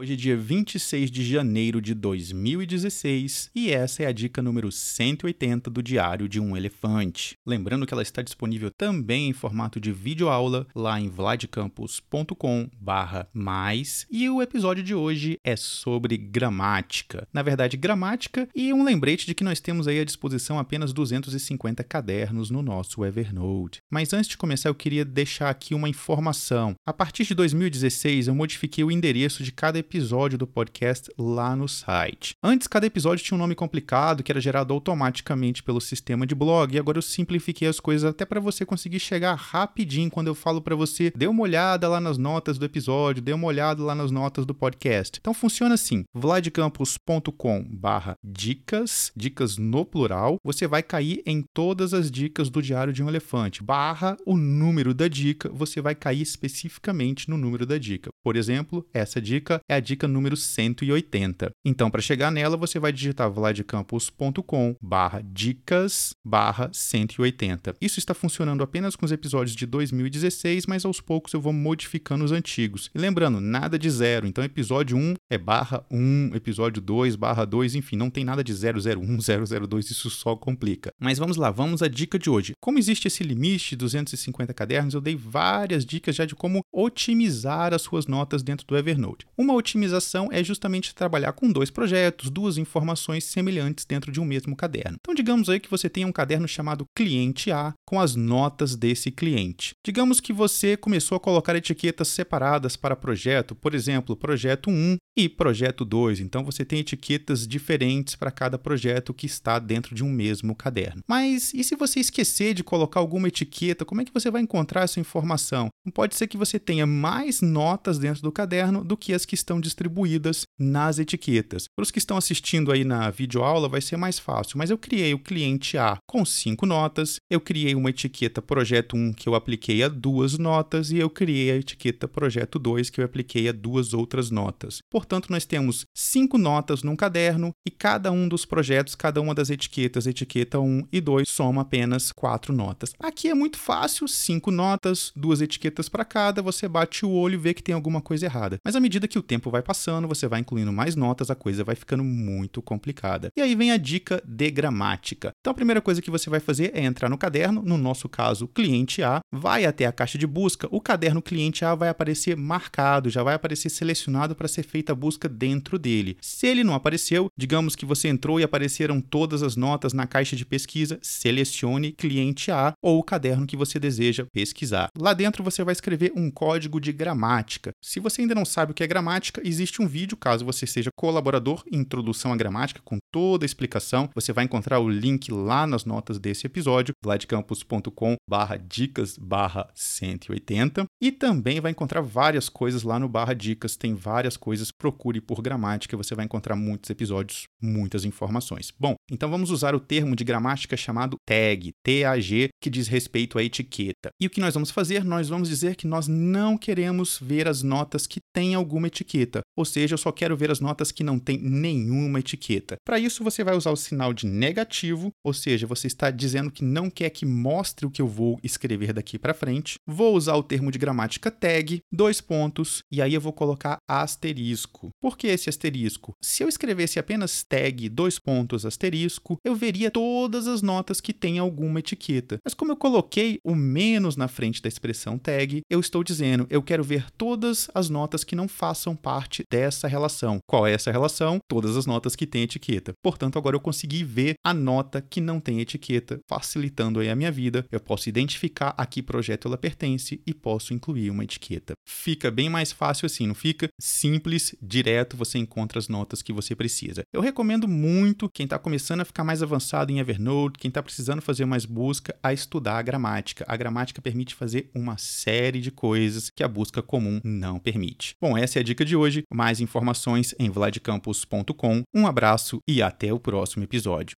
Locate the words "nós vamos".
204.40-204.70, 205.04-205.48